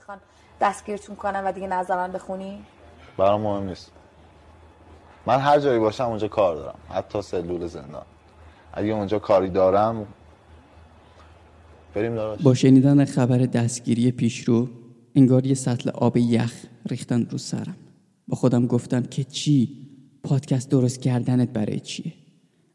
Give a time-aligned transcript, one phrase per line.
[0.00, 0.18] بخوان
[0.60, 2.64] دستگیرتون کنن و دیگه نذارن بخونی؟
[3.16, 3.92] برام مهم نیست.
[5.26, 6.78] من هر جایی باشم اونجا کار دارم.
[6.88, 8.04] حتی سلول زندان.
[8.72, 10.06] اگه اونجا کاری دارم
[11.94, 14.68] بریم دارش با شنیدن خبر دستگیری پیشرو
[15.14, 17.76] انگار یه سطل آب یخ ریختن رو سرم.
[18.28, 19.86] با خودم گفتم که چی؟
[20.22, 22.12] پادکست درست کردنت برای چیه؟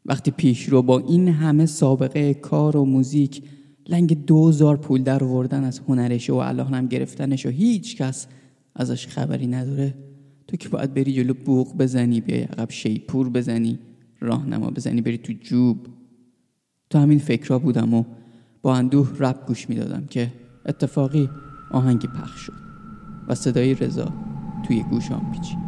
[0.06, 3.42] وقتی پیشرو با این همه سابقه کار و موزیک
[3.88, 8.26] لنگ دوزار پول در وردن از هنرش و الان هم گرفتنش و هیچ کس
[8.74, 9.94] ازش خبری نداره.
[10.48, 13.78] تو که باید بری جلو بوق بزنی بیای عقب شیپور بزنی
[14.20, 15.86] راهنما بزنی بری تو جوب.
[16.90, 18.04] تو همین فکرها بودم و
[18.62, 20.32] با اندوه رپ گوش می‌دادم که
[20.66, 21.28] اتفاقی
[21.70, 22.52] آهنگی پخش شد
[23.28, 24.12] و صدای رضا
[24.66, 25.65] توی گوشام پیچید.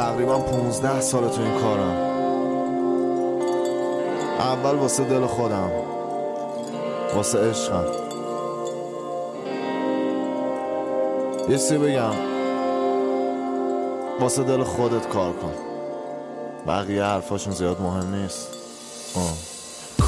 [0.00, 1.96] تقریبا 15 سال تو این کارم.
[4.38, 5.70] اول واسه دل خودم.
[7.14, 7.84] واسه عشقم.
[11.48, 12.14] یه سی بگم.
[14.20, 15.52] واسه دل خودت کار کن.
[16.66, 18.48] بقیه حرفاشون زیاد مهم نیست.
[19.16, 19.49] آه.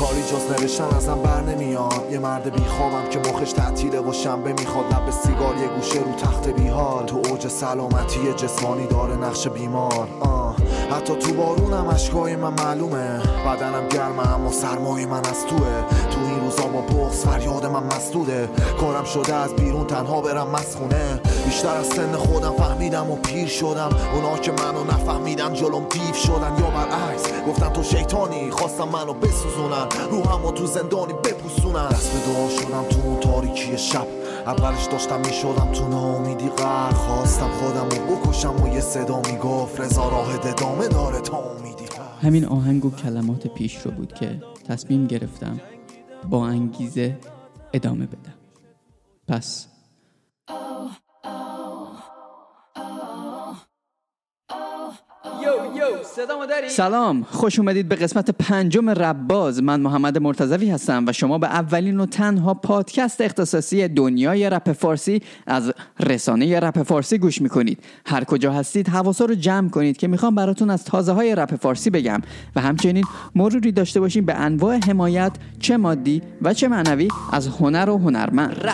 [0.02, 2.08] کاری جز نوشتن ازم بر نمیاد.
[2.10, 4.94] یه مرد بیخوابم که مخش تعطیله و شنبه می‌خواد.
[4.94, 10.08] لب سیگار یه گوشه رو تخت بیحال تو اوج سلامتی جسمانی داره نقش بیمار.
[10.20, 10.56] آه.
[10.90, 13.20] حتی تو بارونم اشکای من معلومه.
[13.46, 15.84] بدنم گرمه اما سرمای من از توه.
[16.10, 18.48] تو این روزا با بغز فریاد من مسدوده
[18.80, 21.20] کارم شده از بیرون تنها برم مسخونه.
[21.52, 23.90] بیشتر از سن خودم فهمیدم و پیر شدم.
[24.14, 26.56] اونا که منو نفهمیدن جلوم دیو شدن.
[26.60, 29.86] یا برعکس گفتن تو شیطانی خواستم منو بسوزونن.
[30.10, 31.88] رو همو تو زندانی بپوسونن.
[31.88, 34.06] دست به دعا شدم تو اون تاریکی شب.
[34.46, 36.94] اولش داشتم می‌شدم تو ناامیدی غرق.
[36.94, 41.84] خواستم خودم رو بکشم و یه صدا می‌گفت رضا راه ادامه داره تا امیدی
[42.22, 45.60] همین آهنگ و کلمات پیش رو بود که تصمیم گرفتم
[46.30, 47.18] با انگیزه
[47.72, 48.34] ادامه بدم.
[49.28, 49.66] پس
[56.68, 57.26] سلام.
[57.30, 59.62] خوش اومدید به قسمت پنجم رباز.
[59.62, 65.22] من محمد مرتضوی هستم و شما به اولین و تنها پادکست اختصاصی دنیای رپ فارسی
[65.46, 67.78] از رسانه رپ فارسی گوش می‌کنید.
[68.06, 71.90] هر کجا هستید حواسا رو جمع کنید که می‌خوام براتون از تازه های رپ فارسی
[71.90, 72.20] بگم
[72.56, 77.90] و همچنین مروری داشته باشیم به انواع حمایت چه مادی و چه معنوی از هنر
[77.90, 78.72] و هنرمند.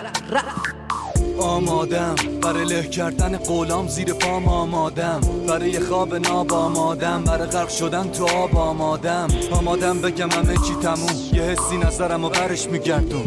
[1.41, 2.15] آمادم.
[2.43, 5.21] برای له کردن قولام زیر پام آمادم.
[5.49, 7.25] برای خواب ناب آمادم.
[7.25, 9.28] برای غرق شدن تو آب آمادم.
[9.50, 11.16] آمادم بگم همه چی تموم.
[11.32, 13.25] یه حسی نظرم و برش میگردون.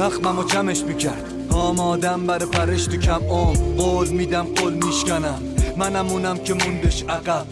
[0.00, 1.24] اخمم و کمش می‌کرد.
[1.50, 5.42] آمادم برای پرش تو کم آم قول میدم قول میشکنم.
[5.76, 7.46] منم اونم که موندش عقب.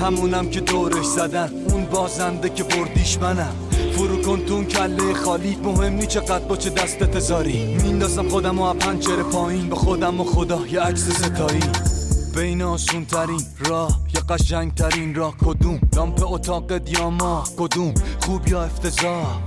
[0.00, 1.50] همونم که دورش زدن.
[1.70, 3.63] اون بازنده که بردیش منم.
[4.26, 5.56] کن تون کله خالی.
[5.64, 9.68] مهم نی چقدر با چه دستت زاری میندازم خودم و پنجره پایین.
[9.68, 11.60] به خودم و خدا یه عکس ستایی.
[12.34, 15.34] بین آسون ترین راه یا قشنگ ترین راه.
[15.36, 19.40] کدوم؟ لامپ اتاق یا ما کدوم؟ خوب یا افتضاح؟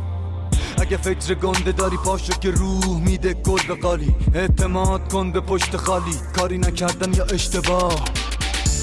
[0.82, 4.16] اگه فکر گنده داری پاشو که روح میده گل به قالی.
[4.34, 6.16] اعتماد کن به پشت خالی.
[6.36, 7.96] کاری نکردن یا اشتباه؟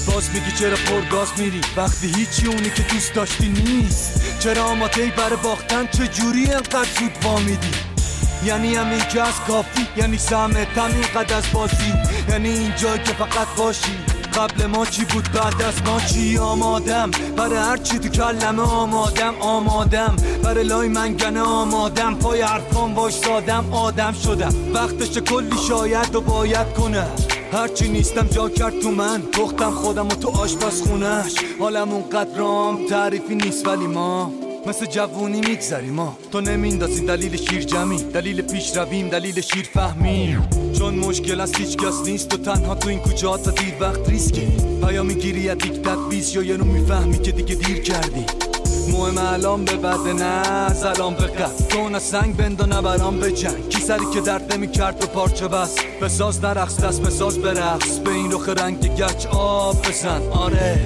[0.05, 4.39] باز میگی چرا پرگاز میری؟ وقتی هیچی اونی که دوست داشتی نیست.
[4.39, 7.71] چرا آماده برای باختن؟ چه جوری انقدر زود وامیدی
[8.45, 11.93] یعنی همین که از کافی یعنی سهمت همین قد از بازی.
[12.29, 13.97] یعنی اینجا که فقط باشی.
[14.33, 17.11] قبل ما چی بود؟ بعد از ما چی؟ آمادم.
[17.37, 20.15] برای هر چی تو کلمه آمادم آمادم.
[20.43, 22.15] برای لای منگنه آمادم.
[22.15, 24.53] پای حرفان باش سادم آدم شدم.
[24.73, 27.07] وقتش کلی شاید و باید کنه
[27.51, 29.21] هرچی نیستم جا کرد تو من.
[29.21, 34.31] پختم خودم و تو آشپز خونش حالم اونقدر رام تعریفی نیست ولی ما
[34.67, 37.97] مثل جوونی میگذری ما تو نمیندازی دلیل شیر جمعی.
[37.97, 40.49] دلیل پیش رویم دلیل شیر فهمیم.
[40.77, 44.47] چون مشکل از هیچ کس نیست و تنها تو این ها تا دیر وقت ریسکی.
[44.87, 48.25] پیامی گیری از یک بیس یا یه نو می‌فهمی که دیگه دیر کردی.
[48.91, 50.73] مهم الان به بده نه.
[50.73, 53.69] سلام به قد تو سنگ بند و نبرام به جنگ.
[53.69, 57.99] کی سری که درد نمی کرد به پارچه بس بساز نرقص دست بساز برقص.
[57.99, 60.21] به این رخ رنگ گچ آب بزن.
[60.31, 60.83] آره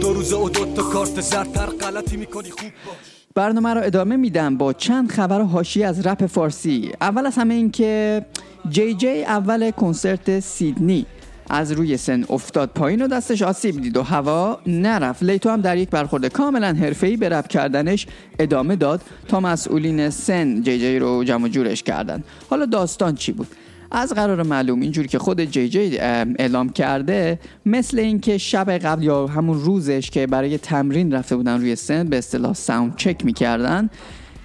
[0.00, 2.96] دو روز و دو تا کارت زرتر غلطی می‌کنی خوب باش.
[3.34, 6.92] برنامه رو ادامه میدم با چند خبر حاشیه از رپ فارسی.
[7.00, 8.24] اول از همه این که
[8.68, 11.06] جی جی اول کنسرت سیدنی.
[11.54, 15.22] از روی سن افتاد پایین و دستش آسیب دید و هوا نرفت.
[15.22, 18.06] لیتو هم در یک برخورد کاملا حرفه‌ای به رپ کردنش
[18.38, 19.00] ادامه داد.
[19.28, 22.24] تا مسئولین سن جی جی رو جمع جورش کردن.
[22.50, 23.46] حالا داستان چی بود؟
[23.90, 29.26] از قرار معلوم اینجوری که خود جی جی اعلام کرده مثل اینکه شب قبل یا
[29.26, 33.90] همون روزش که برای تمرین رفته بودن روی سن به اصطلاح sound check می‌کردن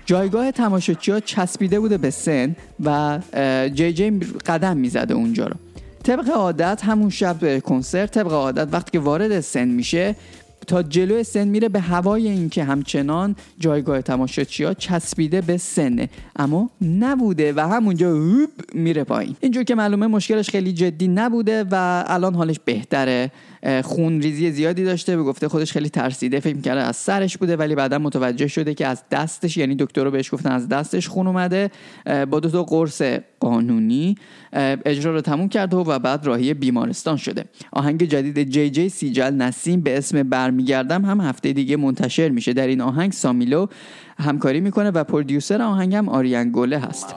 [0.06, 2.56] جایگاه تماشاچی ها چسبیده بوده به سن
[2.86, 3.19] و
[3.74, 5.56] جی جی قدم می‌زده اونجا رو.
[6.07, 10.15] طبق عادت همون شب کنسرت طبق عادت وقتی که وارد سن میشه
[10.68, 16.09] تا جلو سن میره به هوای اینکه همچنان جایگاه تماشاچی ها چسبیده به سنه.
[16.36, 18.19] اما نبوده و همونجا
[18.74, 19.36] میره پایین.
[19.39, 23.31] اینجور که معلومه مشکلش خیلی جدی نبوده و الان حالش بهتره.
[23.83, 27.75] خون ریزی زیادی داشته به گفته خودش خیلی ترسیده فکر می‌کرده از سرش بوده ولی
[27.75, 31.71] بعدا متوجه شده که از دستش یعنی دکتر رو بهش گفتن از دستش خون اومده
[32.30, 33.01] با دو تا قرص
[33.39, 34.15] قانونی
[34.86, 37.45] اجرا رو تموم کرده و بعد راهی بیمارستان شده.
[37.71, 42.54] آهنگ جدید جی جی سیجل نسیم به اسم برمیگردم هم هفته دیگه منتشر میشه.
[42.54, 43.68] در این آهنگ سامیلو
[44.19, 47.15] همکاری می‌کنه و پردیوسر آهنگ هم آریان گله هست.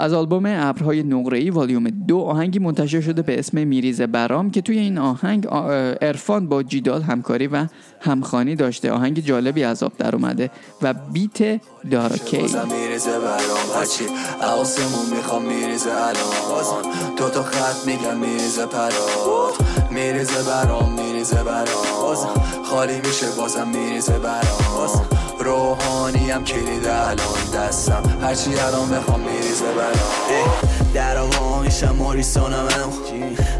[0.00, 4.78] از آلبوم ابرهای نقره‌ای والیوم دو آهنگی منتشر شده به اسم میریز برام که توی
[4.78, 7.66] این آهنگ ارفان با جیدال همکاری و
[8.00, 8.92] همخانی داشته.
[8.92, 10.50] آهنگ جالبی از آب در اومده
[10.82, 11.60] و بیت
[11.90, 14.04] داراکی میریزه برام هرچی
[14.42, 17.14] آسمون می‌خوام میریزه الان.
[17.16, 19.90] دو تا خط میگم میریزه پرات.
[19.90, 22.16] میریزه برام میریزه برام.
[22.64, 25.29] خالی میشه بازم میریزه برام.
[25.44, 28.02] روحانی هم کلید الان دستم.
[28.22, 30.50] هرچی الان بخوام میریزه برام.
[30.94, 32.68] در آقا میشم موریسونم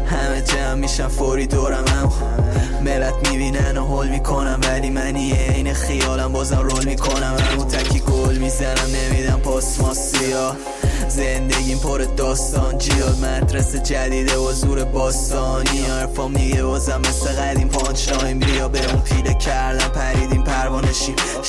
[0.05, 1.83] همه جمع میشم فوری دورم
[2.81, 7.37] ملت می‌بینن و حل می‌کنم ولی منی این خیالم بازم رول می‌کنم.
[7.39, 10.55] همون تکی گل می‌زنم نمیدم پاس ماسیا.
[11.07, 15.85] زندگیم پر داستان جیاد مدرسه جدیده و زور باستانی.
[15.85, 20.30] حرفام دیگه بازم مثل قدیم پانچ بیا به اون پیله کردم پروانشیم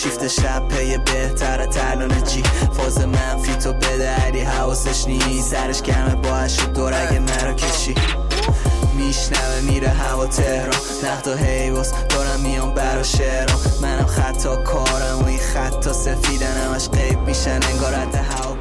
[0.02, 5.50] شیفت شب پی بهتر ترلانه جی فاز منفی تو بده علی حواسش نیست.
[5.50, 7.94] سرش کمه باش دورگ مرا کشی.
[8.96, 10.74] میشنوه میره هوا تهران.
[11.04, 16.88] نقد و حیواس دارم میام برا شهران منم خطا کارم و این خطا سفیدن همش
[16.88, 18.56] قیب میشن انگار هوا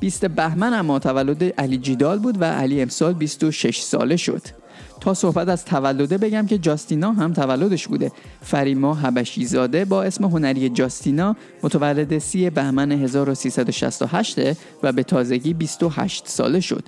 [0.00, 4.59] 20 بهمن اما تولد علی جیدال بود و علی امسال 26 ساله شد.
[5.00, 8.12] تا صحبت از تولده بگم که جاستینا هم تولدش بوده.
[8.42, 14.38] فریما حبشی زاده با اسم هنری جاستینا متولد سی بهمن 1368
[14.82, 16.84] و به تازگی 28 ساله شد.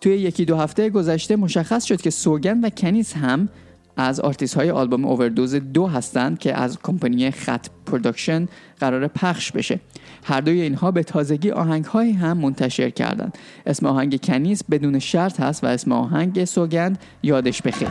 [0.00, 3.48] توی یکی دو هفته گذشته مشخص شد که سوگند و کنیز هم
[3.98, 8.48] از آرتیست های آلبوم اووردوز دو هستند که از کمپانی خط production
[8.80, 9.80] قرار پخش بشه.
[10.24, 13.38] هر دوی اینها به تازگی آهنگ های هم منتشر کردند.
[13.66, 17.88] اسم آهنگ کنیز بدون شرط هست و اسم آهنگ سوگند یادش بخیر.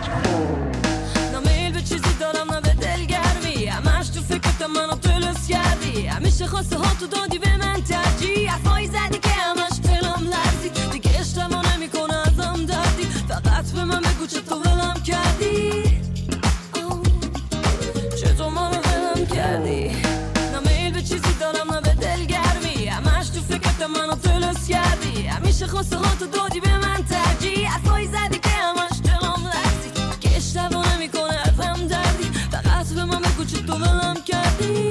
[7.11, 8.51] دادی به من ترجیح.
[8.51, 10.86] حرفایی زدی که همش دلم لرزید.
[30.19, 34.89] که اشتباه نمی‌کنه ازم دردی فقط به من بگو چطور ولم کردی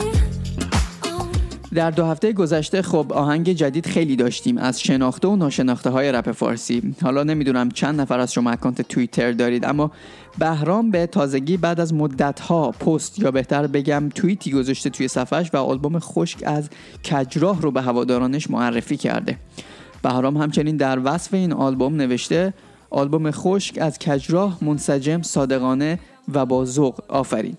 [1.75, 4.59] در دو هفته گذشته خب آهنگ جدید خیلی داشتیم.
[4.59, 6.95] از شناخته و ناشناخته های رپ فارسی.
[7.03, 9.91] حالا نمی‌دونم چند نفر از شما اکانت توییتر دارید اما
[10.39, 15.51] بهرام به تازگی بعد از مدت ها پست یا بهتر بگم توییتی گذاشته توی صفحش
[15.53, 16.69] و آلبوم خشک از
[17.05, 19.39] کجراه رو به هوادارانش معرفی کرده.
[20.07, 22.55] بهرام همچنین در وصف این آلبوم نوشته
[22.91, 25.99] آلبوم خشک از کجراه منسجم صادقانه
[26.35, 27.57] و با ذوق آفرین.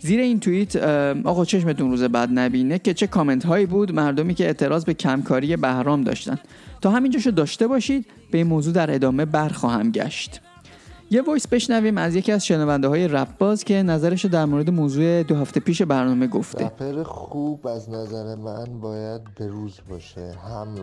[0.00, 0.76] زیر این توییت
[1.24, 5.56] آقا چشمتون روز بد نبینه که چه کامنت هایی بود مردمی که اعتراض به کمکاری
[5.56, 6.38] بهرام داشتن.
[6.80, 10.40] تا همینجاشو داشته باشید به این موضوع در ادامه برخواهم گشت.
[11.10, 15.22] یه voice بشنویم از یکی از شنونده های رپ باز که نظرش در مورد موضوع
[15.22, 16.64] دو هفته پیش برنامه گفته.
[16.64, 20.32] رپر خوب از نظر من باید به روز باشه.
[20.32, 20.74] هم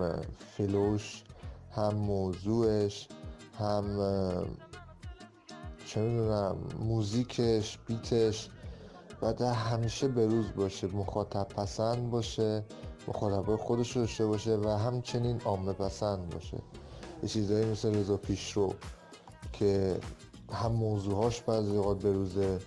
[0.57, 1.23] فلوش
[1.75, 3.07] هم موضوعش
[3.59, 3.85] هم
[5.85, 8.49] چه می‌دونم موزیکش بیتش.
[9.21, 12.63] باید همیشه به روز باشه مخاطب پسند باشه
[13.07, 16.57] مخاطب خودش رو داشته باشه و همچنین عامه پسند باشه.
[17.23, 18.73] یه چیزایی مثل رضا پیشرو.
[19.59, 19.97] که
[20.51, 22.59] هم موضوعهاش بعضی اوقات بروزه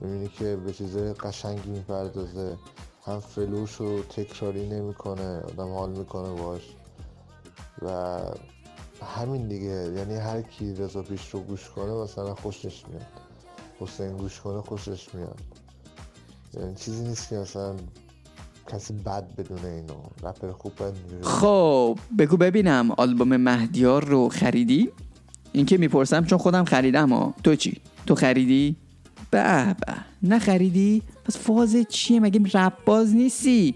[0.00, 2.56] می‌بینی که به چیز قشنگی می‌پردازه
[3.06, 6.62] هم فلوش رو تکراری نمی‌کنه آدم حال می‌کنه باش
[7.82, 8.18] و
[9.06, 13.06] همین دیگه یعنی هر کی رضا پیش رو گوش کنه مثلا خوشش میاد.
[13.80, 15.40] حسین گوش کنه خوشش میاد.
[16.54, 17.76] یعنی چیزی نیست که مثلا
[18.68, 19.94] کسی بد بدونه اینو.
[20.22, 20.72] رپر خوب
[21.22, 24.92] خب بگو ببینم آلبوم مهدیار رو خریدی؟
[25.52, 27.76] این که می‌پرسم چون خودم خریدم ها تو چی؟
[28.06, 28.76] تو خریدی؟
[29.30, 29.92] به به
[30.22, 33.74] نخریدی؟ پس فاز چیه مگه رپ باز نیستی؟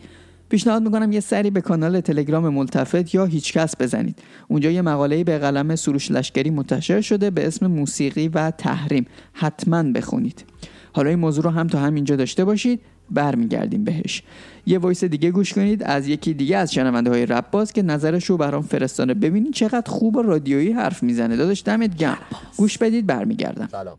[0.49, 5.39] پیشنهاد می‌کنم یه سری به کانال تلگرام ملتفت یا هیچکس بزنید اونجا یه مقاله به
[5.39, 10.45] قلم سروش لشکری منتشر شده به اسم موسیقی و تحریم حتما بخونید
[10.93, 14.23] حالا این موضوع رو هم تا همینجا داشته باشید برمیگردیم بهش.
[14.67, 15.83] یه voice دیگه گوش کنید.
[15.83, 19.91] از یکی دیگه از شنونده های رپ باز که نظرش رو برام فرستاده ببینید چقدر
[19.91, 21.37] خوب و رادیویی حرف می‌زنه.
[21.37, 22.27] داداش دمت گرم.
[22.57, 23.69] گوش بدید برمیگردم.
[23.73, 23.99] سلام.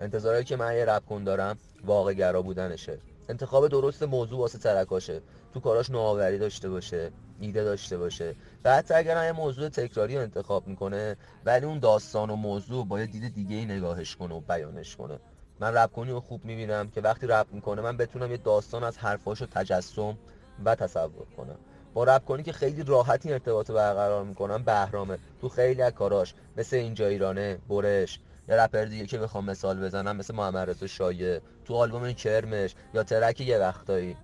[0.00, 1.56] انتظاری که من یه رپ کن دارم
[1.86, 2.98] واقع گرا بودنشه.
[3.28, 5.20] انتخاب درست موضوع واسه ترکاشه.
[5.54, 8.34] تو کاراش نوآوری داشته باشه ایده داشته باشه.
[8.64, 13.00] و حتی اگر یه موضوع تکراری رو انتخاب می‌کنه ولی اون داستان و موضوع با
[13.00, 15.18] یه دید دیگه ای نگاهش کنه و بیانش کنه.
[15.60, 18.98] من رپ کنی رو خوب می‌بینم که وقتی رپ می‌کنه من بتونم یه داستان از
[18.98, 20.18] حرفاش رو تجسم
[20.64, 21.58] و تصور کنم.
[21.94, 25.18] با رپ کنی که خیلی راحتی ارتباط برقرار می‌کنم بهرامه.
[25.40, 28.20] تو خیلی از کاراش مثل اینجا ایرانه برش.
[28.48, 31.40] یا رپر دیگه که بخوام مثال بزنم مثل محمد رضا شایع.
[31.64, 34.16] تو آلبوم کرمش یا track یه وقتایی.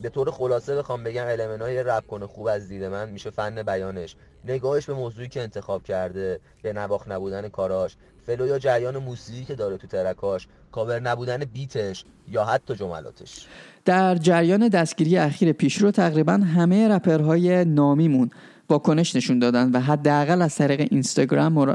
[0.00, 4.16] به طور خلاصه بخوام بگم المنای رپ کن خوب از دید من میشه فن بیانش.
[4.44, 7.96] نگاهش به موضوعی که انتخاب کرده یه نواخت نبودن کاراش.
[8.26, 12.74] flow یا جریان موسیقی که داره تو track اش کاور نبودن beat ش یا حتی
[12.74, 13.46] جملاتش.
[13.84, 18.30] در جریان دستگیری اخیر پیشرو تقریبا همه رپرهای نامیمون
[18.70, 21.74] واکنش نشون دادن و حداقل از طریق اینستاگرام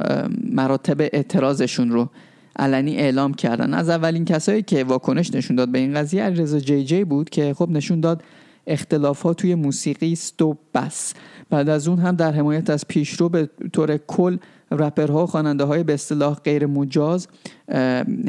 [0.52, 2.10] مراتب اعتراضشون رو
[2.58, 3.74] علنی اعلام کردن.
[3.74, 7.54] از اولین کسایی که واکنش نشون داد به این قضیه علیرضا جی جی بود که
[7.54, 8.24] خب نشون داد
[8.68, 11.14] اختلافات توی موسیقی ستوب بس
[11.50, 14.38] بعد از اون هم در حمایت از پیشرو به طور کل
[14.72, 17.28] رپرها و خواننده های به اصطلاح غیر مجاز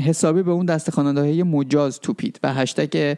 [0.03, 3.17] حسابی به اون دست خواننده های مجاز توپید و هشتگ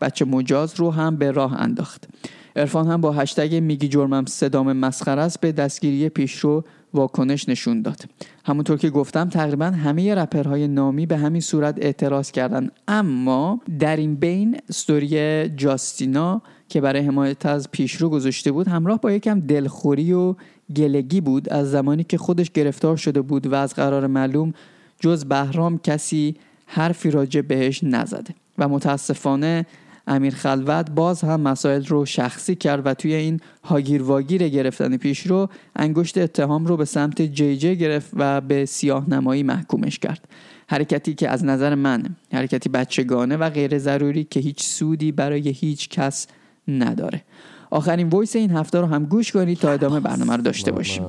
[0.00, 2.08] بچه مجاز رو هم به راه انداخت.
[2.56, 6.64] ارفان هم با هشتگ میگی جرمم صدام مسخره است به دستگیری پیشرو
[6.94, 8.04] واکنش نشون داد.
[8.44, 14.14] همونطور که گفتم تقریبا همه رپرهای نامی به همین صورت اعتراض کردن اما در این
[14.14, 20.34] بین استوری جاستینا که برای حمایت از پیشرو گذاشته بود همراه با یکم دلخوری و
[20.76, 21.48] گلگی بود.
[21.48, 24.52] از زمانی که خودش گرفتار شده بود و از قرار معلوم
[25.00, 26.34] جز بهرام کسی
[26.66, 28.34] حرفی راجع بهش نزده.
[28.58, 29.66] و متاسفانه
[30.06, 35.26] امیر خلوت باز هم مسائل رو شخصی کرد و توی این هاگیر واگیر گرفتن پیش
[35.26, 40.28] رو انگشت اتهام رو به سمت جی جی گرفت و به سیاه نمایی محکومش کرد.
[40.68, 45.88] حرکتی که از نظر من حرکتی بچگانه و غیر ضروری که هیچ سودی برای هیچ
[45.88, 46.26] کس
[46.68, 47.22] نداره.
[47.70, 51.04] آخرین voice این هفته رو هم گوش کنید تا ادامه برنامه رو داشته باشیم.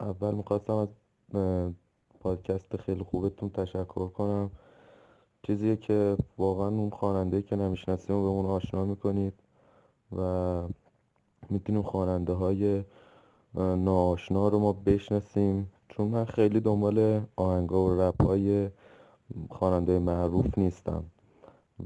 [0.00, 0.88] اول می‌خواستم از
[2.20, 4.50] پادکست خیلی خوبتون تشکر کنم.
[5.46, 9.34] چیزیه که واقعا اون خواننده که نمی‌شناسیم به اون آشنا می‌کنید
[10.16, 10.62] و
[11.50, 12.84] می‌تونیم خواننده های
[13.54, 15.72] ناآشنا رو ما بشناسیم.
[15.88, 18.68] چون من خیلی دنبال آهنگا و رپ های
[19.50, 21.04] خواننده معروف نیستم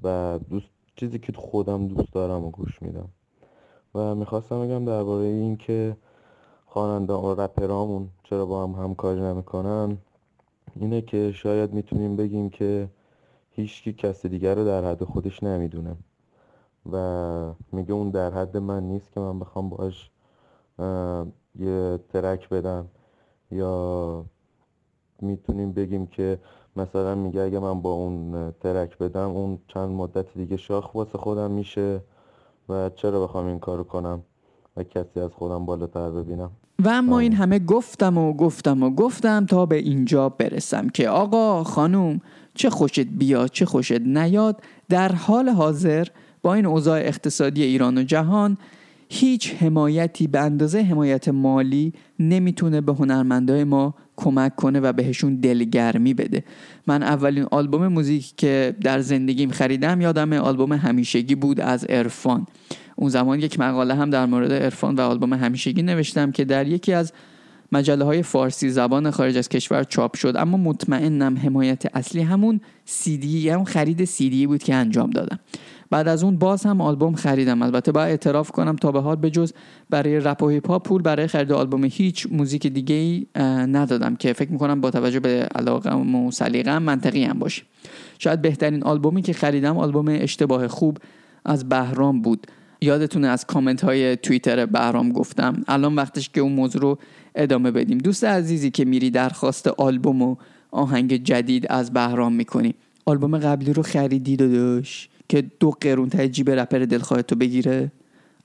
[0.03, 3.09] و دوست چیزی که خودم دوست دارم و گوش میدم.
[3.95, 5.97] و می‌خواستم بگم درباره این که
[6.67, 9.99] خواننده و رپرامون چرا با هم همکاری نمی‌کنن
[10.81, 12.89] اینه که شاید می‌تونیم بگیم که
[13.57, 15.97] هیچکی کس دیگر رو در حد خودش نمی‌دونه.
[16.93, 20.11] و میگه اون در حد من نیست که من بخوام باش
[21.59, 22.89] یه ترک بدم.
[23.51, 24.25] یا
[25.21, 26.39] می‌تونیم بگیم که
[26.77, 31.51] مثلا میگه اگه من با اون ترک بدم اون چند مدت دیگه شاخ واسه خودم
[31.51, 32.01] میشه
[32.69, 34.23] و چرا بخوام این کارو کنم
[34.77, 36.51] و کسی از خودم بالاتر ببینم؟
[36.85, 41.65] و اما این همه گفتم و گفتم و گفتم تا به اینجا برسم که آقا
[41.65, 42.21] خانوم
[42.55, 46.07] چه خوشت بیاد چه خوشت نیاد در حال حاضر
[46.43, 48.59] با این اوضاع اقتصادی ایران و جهان
[49.09, 56.15] هیچ حمایتی به اندازه حمایت مالی نمی‌تونه به هنرمندای ما کمک کنه و بهشون دلگرمی
[56.15, 56.45] بده.
[56.87, 62.47] من اولین آلبوم موزیک که در زندگیم خریدم یادم آلبوم همیشگی بود از ارفان
[62.97, 66.93] اون زمان یک مقاله هم در مورد ارفان و آلبوم همیشگی نوشتم که در یکی
[66.93, 67.13] از
[67.73, 70.37] مجله های فارسی زبان خارج از کشور چاپ شد.
[70.37, 75.39] اما مطمئنم حمایت اصلی همون سیدی همون خرید سیدی بود که انجام دادم.
[75.91, 77.63] بعد از اون باز هم آلبوم خریدم.
[77.63, 79.53] البته باید اعتراف کنم تا به حال به جز
[79.91, 83.27] برای رپ و هیپ پول برای خرید آلبوم هیچ موزیک دیگه ای
[83.67, 87.63] ندادم که فکر می‌کنم با توجه به علاقه و سلیقه منطقی هم باشه.
[88.19, 90.99] شاید بهترین آلبومی که خریدم آلبوم اشتباه خوب
[91.45, 92.47] از بهرام بود.
[92.81, 95.65] یادتونه از کامنت های توییتر بهرام گفتم.
[95.69, 96.99] الان وقتش که اون موضوع رو
[97.35, 97.99] ادامه بدیم.
[97.99, 100.37] دوست عزیزی که میری درخواست آلبوم و
[100.71, 102.75] آهنگ جدید از بهرام می‌کنی.
[103.05, 107.93] آلبوم قبلی رو خریدی داداش؟ که دو قرون ته جیب رپر دلخواه تو بگیره؟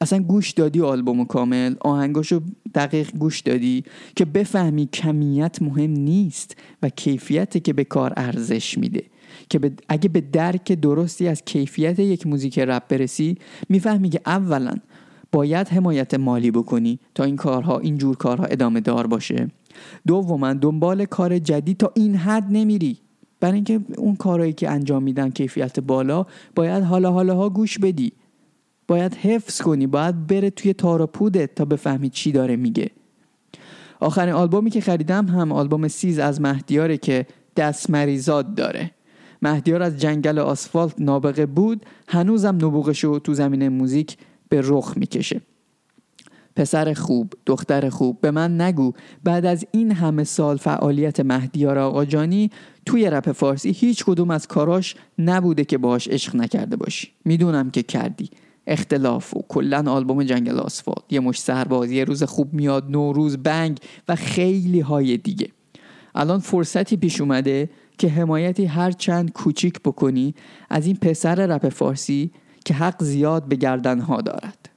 [0.01, 2.41] اصلا گوش دادی آلبوم کامل؟ آهنگاشو
[2.75, 3.83] دقیق گوش دادی
[4.15, 9.03] که بفهمی کمیت مهم نیست و کیفیت که به کار ارزش میده.
[9.51, 13.37] که اگه به درک درستی از کیفیت یک موزیک رپ برسی
[13.69, 14.73] می‌فهمی که اولا
[15.31, 19.47] باید حمایت مالی بکنی تا این کارها این جور کارها ادامه دار باشه.
[20.07, 22.97] دوما دنبال کار جدید تا این حد نمیری.
[23.39, 28.11] برای اینکه اون کارهایی که انجام میدن کیفیت بالا باید حالا حالا ها گوش بدی.
[28.87, 31.09] باید حفظ کنی باید بره توی تار
[31.55, 32.89] تا بفهمی چی داره میگه.
[33.99, 38.91] آخرین آلبومی که خریدم هم آلبوم سیز از مهدیاره که دست مریزاد داره.
[39.41, 44.17] مهدیار از جنگل آسفالت نابغه بود هنوزم نبوغشو تو زمینه موزیک
[44.49, 45.41] به رخ می‌کشه.
[46.55, 48.93] پسر خوب دختر خوب به من نگو.
[49.23, 52.49] بعد از این همه سال فعالیت مهدیار آقاجانی
[52.85, 57.07] توی رپ فارسی هیچ کدوم از کاراش نبوده که باهاش عشق نکرده باشی.
[57.25, 58.29] می‌دونم که کردی.
[58.67, 61.03] اختلاف و کلا آلبوم جنگل آسفالت.
[61.09, 65.47] یه مش سرباز یه روز خوب میاد نوروز بنگ و خیلی های دیگه.
[66.15, 67.69] الان فرصتی پیش اومده
[68.01, 70.35] که حمایتی هر چند کوچیک بکنی
[70.69, 72.31] از این پسر رپ فارسی
[72.65, 74.69] که حق زیاد به گردنها دارد.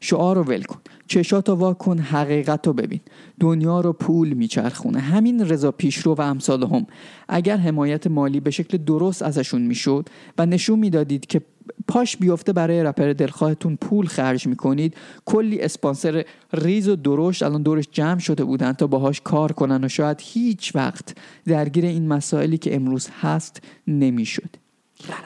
[0.00, 0.78] شعار رو ول کن.
[1.06, 3.00] چشاتو وا کن حقیقت رو ببین.
[3.40, 5.00] دنیا رو پول میچرخونه.
[5.00, 6.86] همین رضا پیشرو و امثال هم.
[7.28, 11.40] اگر حمایت مالی به شکل درست ازشون می‌شد و نشون می‌دادید که
[11.88, 14.94] پاش بیفته برای رپر دلخواهتون پول خرج می‌کنید.
[15.24, 19.88] کلی اسپانسر ریز و درشت الان دورش جمع شده بودن تا باهاش کار کنن و
[19.88, 24.65] شاید هیچ وقت درگیر این مسائلی که امروز هست نمی‌شد.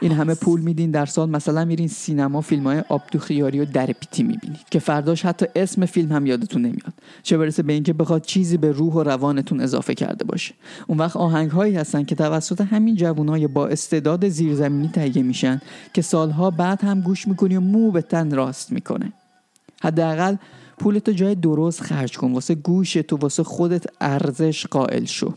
[0.00, 3.86] این همه پول میدین در سال مثلا میرین سینما فیلم های آبدو خیاری و در
[3.86, 6.92] پیتی می‌بینید که فرداش حتی اسم فیلم هم یادتون نمیاد.
[7.22, 10.54] چه برسه به اینکه بخواد چیزی به روح و روانتون اضافه کرده باشه.
[10.86, 15.60] اون وقت آهنگ هایی هستن که توسط همین جوانای با استعداد زیرزمینی تهیه میشن
[15.94, 19.12] که سالها بعد هم گوش می‌کنی و مو به تن راست می‌کنه.
[19.82, 20.36] حداقل
[20.78, 25.34] پولتو جای درست خرج کن واسه گوش تو واسه خودت ارزش قائل شو.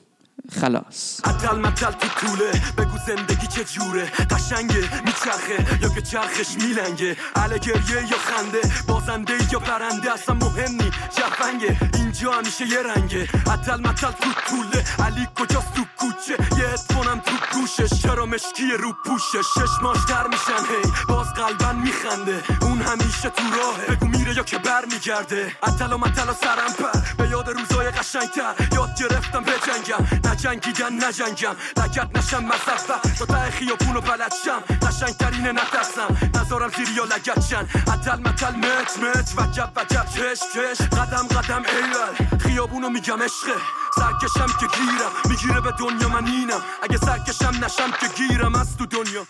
[0.61, 1.21] خلاص.
[1.23, 4.05] عدل مدل تو طوله بگو زندگی چه جوره.
[4.05, 7.17] قشنگه میچرخه یا که چرخش میلنگه.
[7.63, 10.91] گریه یا خنده بازنده یا برنده اصلا مهم نی.
[11.17, 13.27] جفنگه اینجا همیشه یه رنگه.
[13.51, 18.93] عدل مدل تو طوله علی کجاست تو کوچه؟ یه اتفونم تو گوشش چرا مشکی رو
[19.05, 22.43] پوشش ششماش در میشن هی باز قلبن میخنده.
[22.61, 23.95] اون همیشه تو راهه.
[23.95, 27.23] بگو میره یا که بر میگرده عدل و مدل و سرم پر.
[27.23, 30.22] به یاد روزای قشنگتر یاد گرفتم بجنگم.
[30.25, 31.55] نجنگیدن نجنگم.
[31.77, 37.67] لگت نشم مصفه تا ته خیابونو بلد شم قشنگترینه نترسم نزارم زیر یا لگت شن.
[37.93, 40.05] عدل متل مت مت وجب وجب.
[40.05, 40.81] چش چش.
[40.81, 41.63] قدم قدم.
[41.65, 43.57] ایول خیابونو میگم عشقه
[43.95, 45.11] سرکشم که گیرم.
[45.29, 46.61] می‌گیره به دنیا من اینم.
[46.83, 48.55] اگه سرکشم نشم که گیرم.
[48.55, 49.25] از تو دنیا.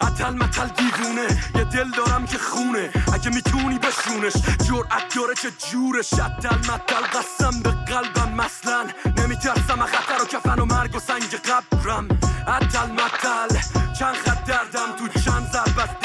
[0.00, 1.28] اتل متل دیوونه.
[1.54, 2.90] یه دل دارم که خونه.
[3.14, 4.32] اگه می‌تونی بشونش.
[4.68, 6.12] جرأت داره چه جورش.
[6.12, 8.86] اتل متل قسم به قلبم مثلا.
[9.16, 12.08] نمیترسم خطر و کفن و مرگ و سنگ قبرم.
[12.48, 13.60] اتل متل.
[13.98, 15.98] چند خط دردم تو چند ضربت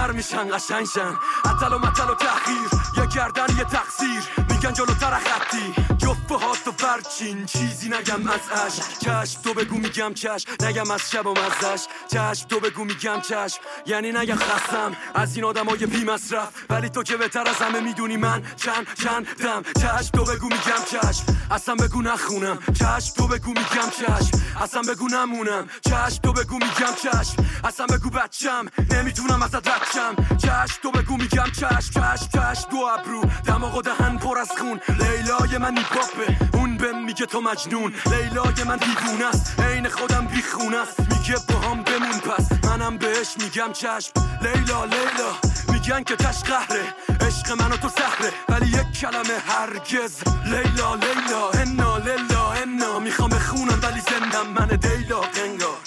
[0.00, 4.22] تر میشن قشنگشن اتل و متل و تحقیر یه گردن یه تقصیر.
[4.50, 5.74] میگن جلوتر خطی.
[5.98, 10.50] جفه هات و برچین چیزی نگم از اش چشم تو بگو میگم چشم.
[10.62, 13.60] نگم از شب و مزش چشم تو بگو میگم چشم.
[13.86, 14.96] یعنی نگم خستم.
[15.14, 18.86] از این آدم های بی مصرف ولی تو که بهتر از همه می‌دونی من چند
[19.02, 21.24] چند دم چشم تو بگو میگم چشم.
[21.50, 22.58] اصلا بگو نخونم.
[22.78, 24.42] چشم تو بگو میگم چشم.
[24.60, 25.68] اصلا بگو نمونم.
[25.84, 27.44] چشم تو بگو میگم چشم.
[27.64, 28.66] اصلا بگو بچم.
[28.90, 31.70] نمی‌تونم ازت شم چشم تو بگو میگم چشم.
[31.78, 32.70] چشم چشم.
[32.70, 33.20] دو ابرو.
[33.46, 34.80] دماغ و دهن پر از خون.
[34.88, 37.94] لیلای من نیپاپه اون بهم میگه تو مجنون.
[38.06, 39.60] لیلای من دیوونه است.
[39.60, 41.00] عین خودم بیخونه است.
[41.00, 42.64] میگه با هم بمون پس.
[42.64, 44.12] منم بهش میگم چشم.
[44.42, 45.30] لیلا لیلا.
[45.72, 46.94] میگن که تش قهره.
[47.20, 50.14] عشق من و تو سهره ولی یک کلمه هرگز.
[50.44, 51.50] لیلا لیلا.
[51.50, 52.52] انا لیلا.
[52.52, 52.98] انا.
[52.98, 54.46] می‌خوام بخونم ولی زندم.
[54.46, 55.78] من دیلا قنگار.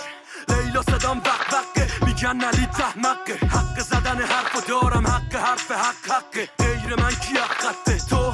[0.49, 2.02] لیلا صدام وق وقه.
[2.23, 6.49] میگن علی تحمقه حق زدن حرفو دارم حق حرف حق حقه.
[6.59, 8.33] غیر من کی حقته؟ تو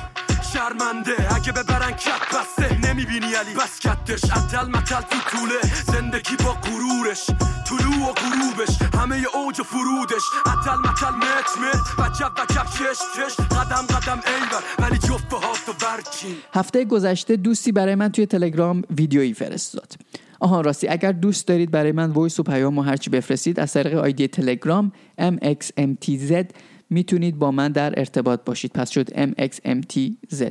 [0.54, 2.88] شرمنده اگه ببرن کت بسته.
[2.88, 5.60] نمی‌بینی علی؟ بس کتش عدل متل تو طوله.
[5.88, 7.26] زندگی با غرورش
[7.68, 8.82] طلوع و غروبش.
[9.02, 10.24] همه اوج و فرودش.
[10.46, 15.74] عدل متل مت مت وجب وجب چش چش قدم قدم ایول ولی جفت هات و
[15.82, 19.94] برچین هفته گذشته دوستی برای من توی تلگرام ویدیویی فرستاد.
[20.40, 23.98] آها راستی اگر دوست دارید برای من voice و پیام و هرچی بفرستید از طریق
[23.98, 26.46] ID تلگرام MXMTZ
[26.90, 28.72] می‌تونید با من در ارتباط باشید.
[28.72, 30.44] پس شد MXMTZ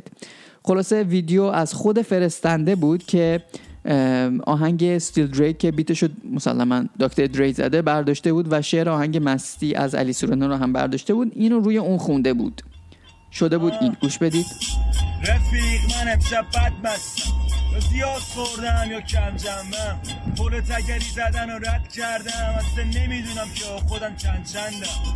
[0.65, 3.45] خلاصه ویدیو از خود فرستنده بود که
[4.47, 5.59] آهنگ Still D.R.E.
[5.59, 10.13] که beat ش مسلما دکتر دری زده برداشته بود و شعر آهنگ مستی از علی
[10.13, 11.33] سورنا رو هم برداشته بود.
[11.35, 12.63] اینو روی اون خونده بود.
[13.33, 13.97] شده بود این.
[14.01, 14.47] گوش بدید.
[15.23, 17.48] رفیق من امشب بد مستم یا
[17.81, 20.01] زیاد خوردم یا کم جمعم؟
[20.37, 25.15] پول تگری زدن و رد کردم اصلا نمی‌دونم که خودم چند چندم.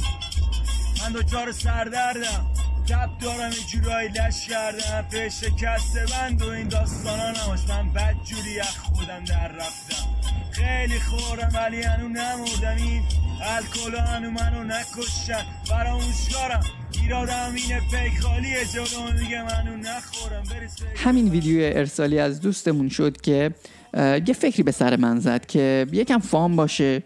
[1.02, 2.46] من دوچار سردردم.
[2.88, 5.08] تب دارم یه جورایی لش کردم.
[5.10, 10.08] پیش شکسته بند و این داستانا نماش من بد جوری از خودم در رفتم.
[10.50, 12.76] خیلی خورم ولی هنو نمردم.
[12.76, 13.02] این
[13.42, 15.44] الکل هنو منو نکشتن.
[15.64, 16.62] فراموشکارم
[20.96, 23.50] همین ویدیو ارسالی از دوستمون شد که
[23.96, 27.02] یه فکری به سر من زد که یکم fun باشه.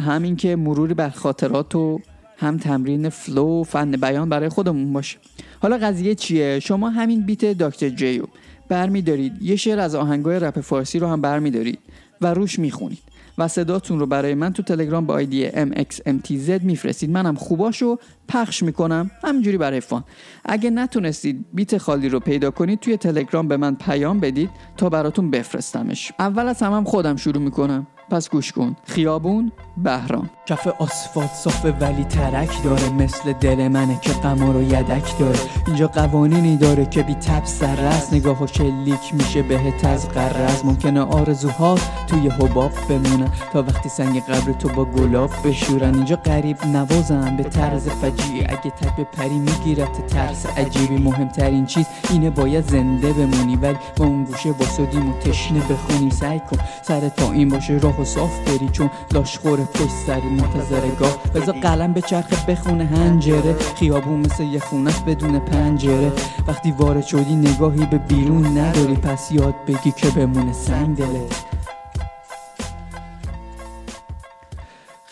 [0.00, 2.00] همین که مروری بر خاطرات و
[2.38, 5.18] هم تمرین flow و فن بیان برای خودمون باشه.
[5.62, 8.24] حالا قضیه چیه؟ شما همین beat دکتر دری رو
[8.68, 9.42] برمیدارید.
[9.42, 11.78] یه شعر از آهنگای رپ فارسی رو هم برمیدارید
[12.20, 13.13] و روش می‌خونید.
[13.38, 17.10] و صداتون رو برای من تو تلگرام با آیدی MXMTZ میفرستید.
[17.10, 20.04] منم خوباشو پخش می‌کنم همینجوری برای فان.
[20.44, 25.30] اگه نتونستید بیت خالی رو پیدا کنید توی تلگرام به من پیام بدید تا براتون
[25.30, 26.12] بفرستمش.
[26.18, 27.86] اول از همم خودم شروع می‌کنم.
[28.10, 28.76] پس گوش کن.
[28.84, 30.30] خیابون بهرام.
[30.46, 32.90] کف آسفالت صافه ولی ترک داره.
[32.90, 35.38] مثل دل منه که قمار و یدک داره.
[35.66, 38.12] اینجا قوانینی داره که بی تب سر است.
[38.12, 43.30] نگاه و شلیک میشه بهت از قرز ممکنه آرزوها توی حباب بمونن.
[43.52, 45.94] تا وقتی سنگ قبر تو با گلاب بشورن.
[45.94, 52.30] اینجا قریب نوازم به طرز فجیعی اگه به پری میگیرت ترس عجیبی مهمترین چیز اینه
[52.30, 53.56] باید زنده بمونی.
[53.56, 56.10] ولی با اون گوشه باسدیم و تشنه بخونی.
[56.10, 60.88] سعی کن سر تا این باشه راه و صاف بری چون لاشخور پشت سری منتظر
[61.00, 61.18] گاه.
[61.34, 63.56] بذار قلم به چرخ بخونه هنجره.
[63.76, 66.12] خیابون مثل یه خونه است بدون پنجره.
[66.46, 68.94] وقتی وارد شدی نگاهی به بیرون نداری.
[68.94, 71.53] پس یاد بگی که بمونه سنگ دلت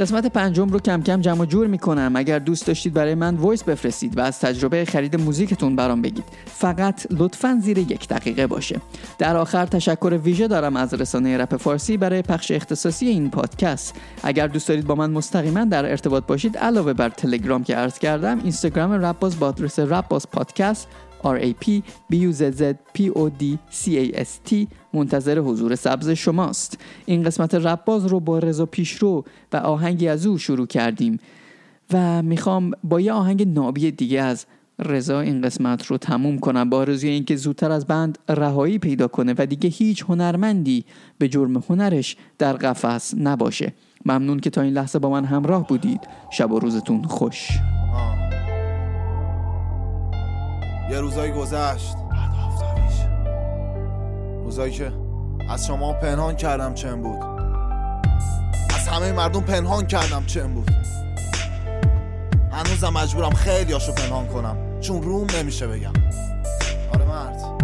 [0.02, 2.12] قسمت پنجم رو کم کم جمع جور می‌کنم.
[2.14, 6.24] اگر دوست داشتید برای من voice بفرستید و از تجربه خرید موزیکتون برام بگید.
[6.46, 8.80] فقط لطفا زیر یک دقیقه باشه.
[9.18, 13.94] در آخر تشکر ویژه دارم از رسانه رپ فارسی برای پخش اختصاصی این پادکست.
[14.22, 18.38] اگر دوست دارید با من مستقیما در ارتباط باشید علاوه بر تلگرام که عرض کردم
[18.38, 20.88] اینستاگرام رپ باز با آدرس رپ باز پادکست
[21.24, 22.62] R A P B U Z Z
[22.94, 26.78] P O D C A S T منتظر حضور سبز شماست.
[27.04, 31.18] این قسمت رپ باز رو با رضا پیشرو و آهنگی از او شروع کردیم
[31.92, 34.46] و می‌خوام با یه آهنگ نابی دیگه از
[34.78, 39.34] رضا این قسمت رو تموم کنم با آرزوی اینکه زودتر از بند رهایی پیدا کنه
[39.38, 40.84] و دیگه هیچ هنرمندی
[41.18, 43.72] به جرم هنرش در قفس نباشه.
[44.06, 46.00] ممنون که تا این لحظه با من همراه بودید.
[46.30, 47.48] شب و روزتون خوش.
[50.90, 52.01] یه روزایی گذشت.
[54.44, 54.92] روزایی که
[55.50, 57.24] از شما پنهان کردم چم بود.
[58.74, 60.70] از همه مردم پنهان کردم چم بود.
[62.52, 64.80] هنوزم مجبورم خیلی هاشو پنهان کنم.
[64.80, 65.92] چون روم نمیشه بگم.
[66.94, 67.62] آره مرد.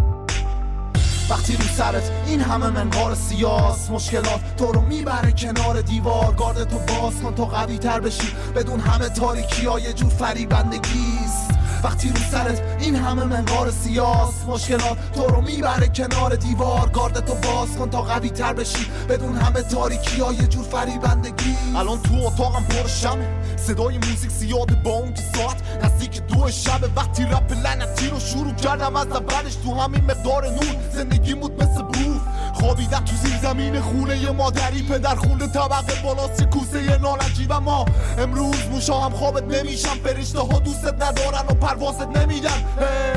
[1.30, 6.34] وقتی رو سرت این همه منقار سیاس مشکلات تو رو می‌بره کنار دیوار.
[6.34, 8.28] گارد تو باز کن تا قوی تر بشی.
[8.56, 11.47] بدون همه تاریکی ها یه جور فریبندگیست
[11.84, 16.88] وقتی رو سرت این همه منقار سیاس مشکلات تو رو می‌بره کنار دیوار.
[16.88, 18.86] گارد تو باز کن تا قوی تر بشی.
[19.08, 21.56] بدون همه تاریکی ها یه جور فریبندگی.
[21.76, 23.28] الان تو اتاقم پر شمه.
[23.56, 28.54] صدای موزیک زیاده با اون که ساعت نزدیک دو شب وقتی رپ لعنتی رو شروع
[28.54, 30.76] کردم از اولش تو همین مقدار نور.
[30.92, 32.20] زندگی بود مثل بروف
[32.54, 34.82] خوابیدم تو زیر زمین خونه یه مادری.
[34.82, 37.84] پدر خونه طبقه بالاست یه کوسه نارنجی و ما
[38.18, 39.96] امروز موشا هم خوابت نمیشم.
[40.04, 42.64] فرشته ها دوستت ندارن و پروازت نمیدن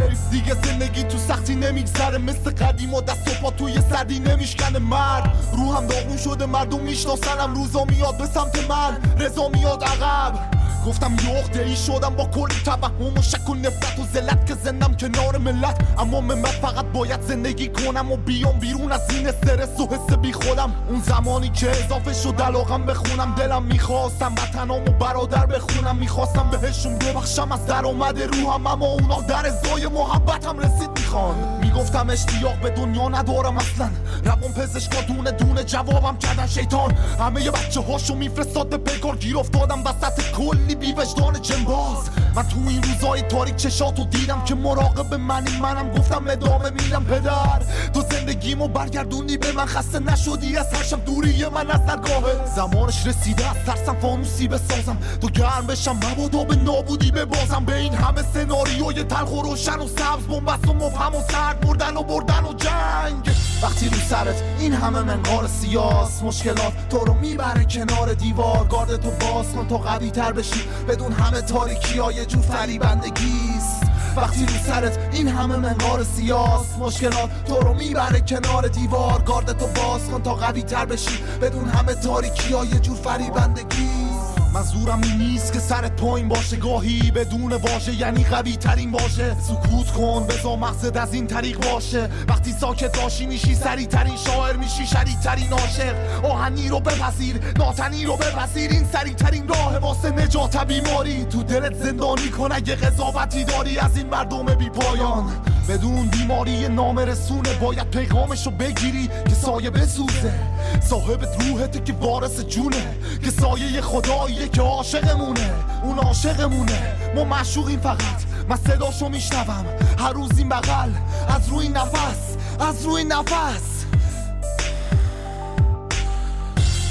[0.09, 2.17] حیف دیگه زندگی تو سختی نمیگذره.
[2.17, 5.35] مثل قدیم و دست و پا توی سردی نمیشکنه مرد.
[5.53, 7.53] روحم داغون شده مردم میشناسنم.
[7.55, 8.97] روزا میاد به سمت من.
[9.19, 10.50] رضا میاد عقب.
[10.87, 11.15] گفتم
[11.55, 15.37] یه ای شدم با کلی توهم و شک و نفرت و ذلت که زندم کنار
[15.37, 15.77] ملت.
[15.97, 20.33] اما من فقط باید زندگی کنم و بیام بیرون از این استرس و حس بی
[20.33, 20.73] خودم.
[20.89, 25.95] اون زمانی که اضافه شد علاقم بخونم دلم می‌خواستم وطنام و برادر بخونم.
[25.95, 31.60] می‌خواستم بهشون ببخشم از درآمد روحم اما اونا در ازای محبتم رسید می‌خوان.
[31.81, 33.89] می‌گفتم اشتیاق به دنیا ندارم اصلا.
[34.23, 36.91] روان پزشکا دونه دونه جوابم کردن شیطان.
[37.19, 39.15] همه یه بچه هاشو میفرستاد به پیکار.
[39.15, 42.09] گیر افتادم وسط کلی بی وجدان جنباز.
[42.35, 45.57] من تو این روزای تاریک چشاتو دیدم که مراقب منی.
[45.61, 47.61] منم گفتم ادامه میدم پدر.
[47.93, 49.65] تو زندگیمو برگردوندی به من.
[49.65, 51.05] خسته نشدی از هر شب.
[51.05, 53.95] دوری من از درگاهه زمانش رسیده از ترسم.
[54.01, 54.97] فانوسی بسازم.
[55.21, 55.95] تو گرم بشم.
[55.95, 57.65] مبادا به نابودی ببازم.
[57.65, 60.23] به این همه سناریوی تلخ و روشن و سبز.
[60.29, 63.35] بنبست و مبهم و سرد مردن و بردن و جنگ.
[63.63, 68.67] وقتی رو سرت این همه منقار سیاس مشکلات تو رو می‌بره کنار دیوار.
[68.67, 70.63] گارد تو باز کن تا قوی تر بشی.
[70.89, 73.83] بدون همه تاریکی ها یه جور فریبندگیست.
[74.17, 79.21] وقتی رو سرت این همه منقار سیاس مشکلات تو رو می‌بره کنار دیوار.
[79.21, 81.23] گارد تو باز کن تا قوی تر بشی.
[81.41, 84.20] بدون همه تاریکی ها یه جور فریبندگیست.
[84.53, 89.91] منظورم این نیست که سرت پایین باشه گاهی بدون واژه یعنی قوی ترین باشه سکوت
[89.91, 92.09] کن بزا مقصد از این طریق باشه.
[92.27, 95.95] وقتی ساکت باشی میشی سریع ترین شاعر میشی شریع ترین عاشق.
[96.25, 98.71] آهنی رو بپذیر ناتنی رو بپذیر.
[98.71, 103.97] این سریع ترین راه واسه نجات بیماری تو دلت زندانی کن اگه قضاوتی داری از
[103.97, 105.29] این مردم بی پایان
[105.69, 110.33] بدون بیماری نامرسونه باید پیغامشو بگیری که سایه بسوزه.
[110.81, 115.53] صاحب روحته که وارث جونه که سایه خداییه که عاشقمونه.
[115.83, 116.95] اون عاشقمونه.
[117.15, 119.65] ما معشوقیم فقط من صداشو میشنوم.
[119.99, 120.89] هر روز این بغل
[121.27, 123.70] از روی نفس از روی نفس.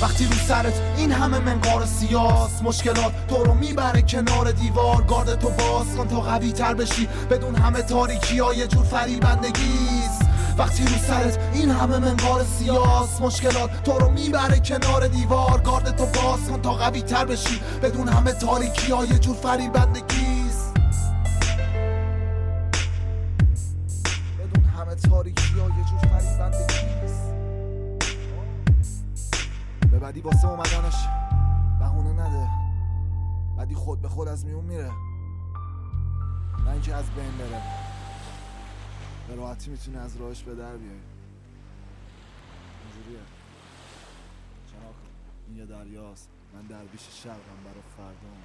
[0.00, 5.02] وقتی رو سرت این همه منقار سیاس مشکلات تو رو می‌بره کنار دیوار.
[5.02, 7.08] گارد تو باز کن تا قوی تر بشی.
[7.30, 10.20] بدون همه تاریکی ها یه جور فریبندگیست.
[10.58, 15.60] وقتی رو سرت این همه منقار سیاس مشکلات تو رو می‌بره کنار دیوار.
[15.60, 17.60] گارد تو باز کن تا قوی تر بشی.
[17.82, 20.09] بدون همه تاریکی ها یه جور فریبندگیست
[34.30, 34.90] از میون میره.
[36.64, 37.62] نه اینکه از بین بره.
[39.28, 41.00] به راحتی می‌تونه از راهش به در بیای.
[42.84, 43.20] اینجوریه.
[44.72, 44.94] چرا
[45.48, 46.28] این یه دریاست.
[46.54, 48.38] من درویش شرقم برا فردام